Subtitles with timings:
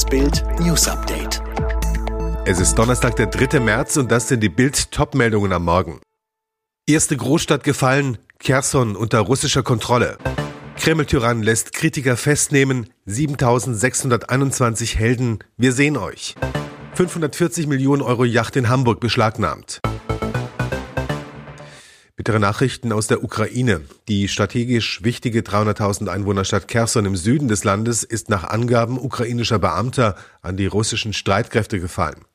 [0.00, 1.42] Das Bild News Update.
[2.46, 3.60] Es ist Donnerstag, der 3.
[3.60, 6.00] März und das sind die Bild-Top-Meldungen am Morgen.
[6.88, 10.16] Erste Großstadt gefallen, Kherson unter russischer Kontrolle.
[10.78, 16.34] Kreml-Tyrann lässt Kritiker festnehmen, 7621 Helden, wir sehen euch.
[16.94, 19.82] 540 Millionen Euro Yacht in Hamburg beschlagnahmt.
[22.20, 23.80] Bittere Nachrichten aus der Ukraine.
[24.06, 30.16] Die strategisch wichtige 300.000 Einwohnerstadt Kherson im Süden des Landes ist nach Angaben ukrainischer Beamter
[30.42, 32.26] an die russischen Streitkräfte gefallen.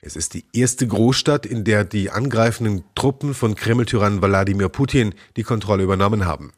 [0.00, 5.42] Es ist die erste Großstadt, in der die angreifenden Truppen von Kreml-Tyrann Wladimir Putin die
[5.42, 6.52] Kontrolle übernommen haben.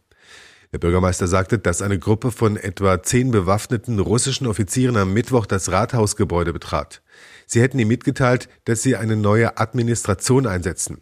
[0.74, 5.72] Der Bürgermeister sagte, dass eine Gruppe von etwa zehn bewaffneten russischen Offizieren am Mittwoch das
[5.72, 7.00] Rathausgebäude betrat.
[7.46, 11.00] Sie hätten ihm mitgeteilt, dass sie eine neue Administration einsetzen.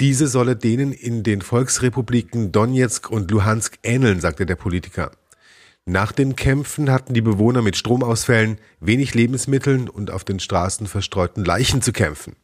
[0.00, 5.12] Diese solle denen in den Volksrepubliken Donetsk und Luhansk ähneln, sagte der Politiker.
[5.84, 11.44] Nach den Kämpfen hatten die Bewohner mit Stromausfällen, wenig Lebensmitteln und auf den Straßen verstreuten
[11.44, 12.36] Leichen zu kämpfen.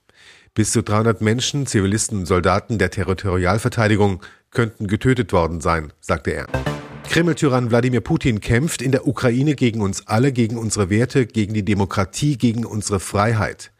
[0.54, 6.46] Bis zu 300 Menschen, Zivilisten und Soldaten der Territorialverteidigung könnten getötet worden sein, sagte er.
[7.08, 11.64] Kreml-Tyrann Wladimir Putin kämpft in der Ukraine gegen uns alle, gegen unsere Werte, gegen die
[11.64, 13.72] Demokratie, gegen unsere Freiheit.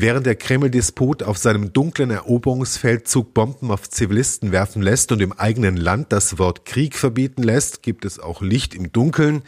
[0.00, 5.76] Während der Kreml-Despot auf seinem dunklen Eroberungsfeldzug Bomben auf Zivilisten werfen lässt und im eigenen
[5.76, 9.42] Land das Wort Krieg verbieten lässt, gibt es auch Licht im Dunkeln.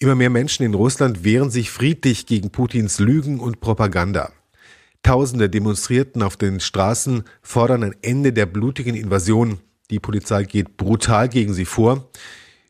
[0.00, 4.32] Immer mehr Menschen in Russland wehren sich friedlich gegen Putins Lügen und Propaganda.
[5.04, 9.60] Tausende demonstrierten auf den Straßen, fordern ein Ende der blutigen Invasion.
[9.90, 12.10] Die Polizei geht brutal gegen sie vor.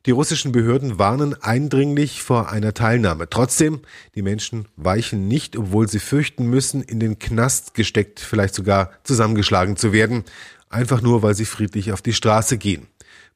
[0.06, 3.28] Die russischen Behörden warnen eindringlich vor einer Teilnahme.
[3.28, 3.80] Trotzdem,
[4.14, 9.76] die Menschen weichen nicht, obwohl sie fürchten müssen, in den Knast gesteckt, vielleicht sogar zusammengeschlagen
[9.76, 10.22] zu werden,
[10.68, 12.86] einfach nur, weil sie friedlich auf die Straße gehen.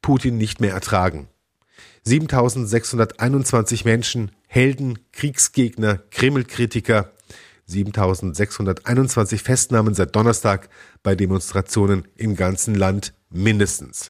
[0.00, 1.26] Putin nicht mehr ertragen.
[2.04, 7.10] 7621 Menschen, Helden, Kriegsgegner, Kreml-Kritiker,
[7.66, 10.68] 7621 Festnahmen seit Donnerstag
[11.02, 14.08] bei Demonstrationen im ganzen Land mindestens.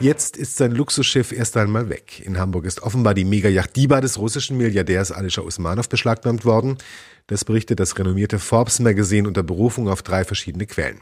[0.00, 2.22] Jetzt ist sein Luxusschiff erst einmal weg.
[2.24, 6.78] In Hamburg ist offenbar die Megayacht Diba des russischen Milliardärs Alisher Usmanov beschlagnahmt worden.
[7.26, 11.00] Das berichtet das renommierte Forbes Magazine unter Berufung auf drei verschiedene Quellen.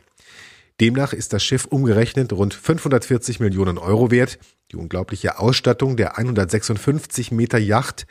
[0.80, 4.38] Demnach ist das Schiff umgerechnet rund 540 Millionen Euro wert.
[4.72, 8.06] Die unglaubliche Ausstattung der 156 Meter Yacht,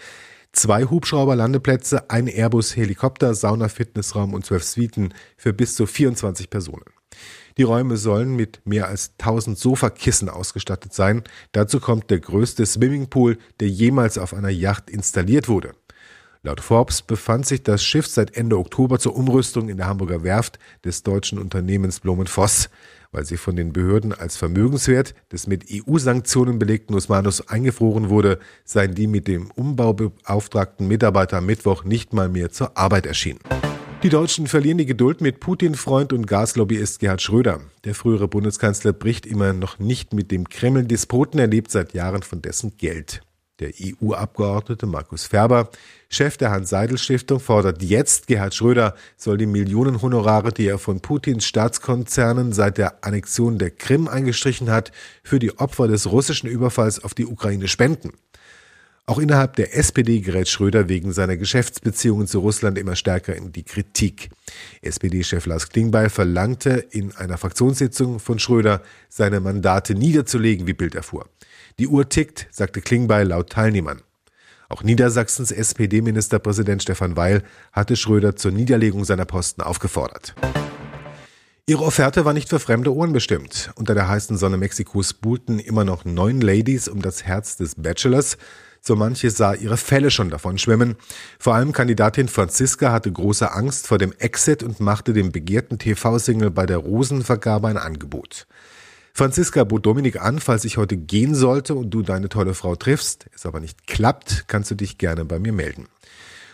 [0.51, 6.85] zwei Hubschrauberlandeplätze, ein Airbus-Helikopter, Sauna-Fitnessraum und zwölf Suiten für bis zu 24 Personen.
[7.58, 11.24] Die Räume sollen mit mehr als 1000 Sofakissen ausgestattet sein.
[11.54, 15.74] Dazu kommt der größte Swimmingpool, der jemals auf einer Yacht installiert wurde.
[16.44, 20.60] Laut Forbes befand sich das Schiff seit Ende Oktober zur Umrüstung in der Hamburger Werft
[20.84, 22.70] des deutschen Unternehmens Blumenvoss.
[23.12, 28.94] Weil sie von den Behörden als Vermögenswert des mit EU-Sanktionen belegten Usmanus eingefroren wurde, seien
[28.94, 33.40] die mit dem Umbau beauftragten Mitarbeiter am Mittwoch nicht mal mehr zur Arbeit erschienen.
[34.06, 37.62] Die Deutschen verlieren die Geduld mit Putin-Freund und Gaslobbyist Gerhard Schröder.
[37.86, 42.40] Der frühere Bundeskanzler bricht immer noch nicht mit dem Kreml-Despoten, er lebt seit Jahren von
[42.40, 43.22] dessen Geld.
[43.60, 45.72] Der EU-Abgeordnete Markus Ferber,
[46.08, 51.48] Chef der Hans-Seidel-Stiftung, fordert jetzt, Gerhard Schröder soll die Millionen Honorare, die er von Putins
[51.48, 54.92] Staatskonzernen seit der Annexion der Krim eingestrichen hat,
[55.24, 58.12] für die Opfer des russischen Überfalls auf die Ukraine spenden.
[59.08, 63.62] Auch innerhalb der SPD gerät Schröder wegen seiner Geschäftsbeziehungen zu Russland immer stärker in die
[63.62, 64.32] Kritik.
[64.82, 71.30] SPD-Chef Lars Klingbeil verlangte in einer Fraktionssitzung von Schröder, seine Mandate niederzulegen, wie Bild erfuhr.
[71.78, 74.02] Die Uhr tickt, sagte Klingbeil laut Teilnehmern.
[74.70, 80.34] Auch Niedersachsens SPD-Ministerpräsident Stefan Weil hatte Schröder zur Niederlegung seiner Posten aufgefordert.
[81.68, 83.72] Ihre Offerte war nicht für fremde Ohren bestimmt.
[83.76, 88.38] Unter der heißen Sonne Mexikos buhlten immer noch neun Ladies um das Herz des Bachelors.
[88.88, 90.96] So manche sah ihre Fälle schon davon schwimmen.
[91.40, 96.51] Vor allem Kandidatin Franziska hatte große Angst vor dem Exit und machte dem begehrten TV-Single
[96.51, 98.45] bei der Rosenvergabe ein Angebot.
[99.12, 103.25] Franziska bot Dominik an, falls ich heute gehen sollte und du deine tolle Frau triffst,
[103.34, 105.88] es aber nicht klappt, kannst du dich gerne bei mir melden.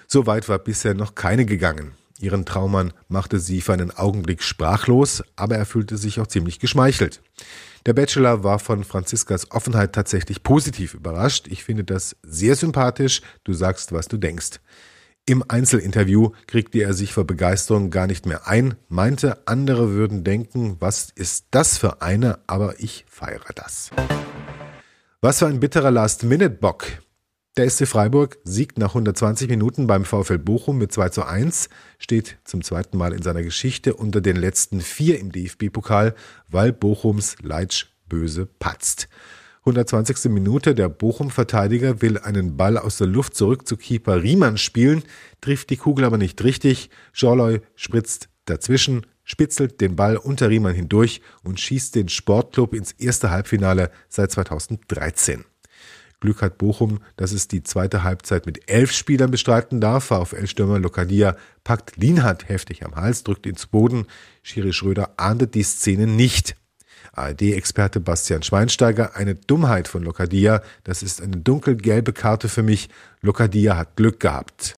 [0.07, 1.91] So weit war bisher noch keine gegangen.
[2.21, 7.21] Ihren Traummann machte sie für einen Augenblick sprachlos, aber er fühlte sich auch ziemlich geschmeichelt.
[7.87, 11.47] Der Bachelor war von Franziskas Offenheit tatsächlich positiv überrascht.
[11.47, 13.21] Ich finde das sehr sympathisch.
[13.43, 14.59] Du sagst, was du denkst.
[15.25, 20.77] Im Einzelinterview kriegte er sich vor Begeisterung gar nicht mehr ein, meinte, andere würden denken,
[20.79, 23.91] was ist das für eine, aber ich feiere das.
[25.21, 26.85] Was für ein bitterer Last-Minute-Bock.
[27.57, 31.67] Der SC Freiburg siegt nach 120 Minuten beim VfL Bochum mit 2 zu 1,
[31.99, 36.15] steht zum zweiten Mal in seiner Geschichte unter den letzten vier im DFB-Pokal,
[36.47, 39.09] weil Bochums Leitsch böse patzt.
[39.65, 40.31] 120.
[40.31, 45.03] Minute, der Bochum-Verteidiger will einen Ball aus der Luft zurück zu Keeper Riemann spielen,
[45.41, 46.89] trifft die Kugel aber nicht richtig.
[47.13, 53.29] Jorloy spritzt dazwischen, spitzelt den Ball unter Riemann hindurch und schießt den Sportclub ins erste
[53.29, 55.43] Halbfinale seit 2013.
[56.21, 60.05] Glück hat Bochum, dass es die zweite Halbzeit mit elf Spielern bestreiten darf.
[60.05, 64.05] VfL-Stürmer Lokadia packt Lienhardt heftig am Hals, drückt ihn zu Boden.
[64.43, 66.55] Schiri Schröder ahndet die Szene nicht.
[67.13, 70.61] ARD-Experte Bastian Schweinsteiger, eine Dummheit von Lokadia.
[70.83, 72.89] Das ist eine dunkelgelbe Karte für mich.
[73.21, 74.75] Lokadia hat Glück gehabt.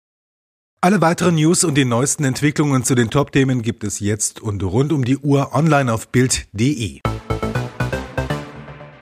[0.81, 4.92] Alle weiteren News und die neuesten Entwicklungen zu den Top-Themen gibt es jetzt und rund
[4.92, 7.00] um die Uhr online auf Bild.de.